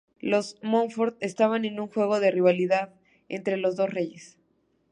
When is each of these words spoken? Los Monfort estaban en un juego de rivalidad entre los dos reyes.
Los 0.19 0.57
Monfort 0.63 1.15
estaban 1.21 1.63
en 1.63 1.79
un 1.79 1.87
juego 1.87 2.19
de 2.19 2.31
rivalidad 2.31 2.91
entre 3.29 3.55
los 3.57 3.75
dos 3.75 3.87
reyes. 3.91 4.35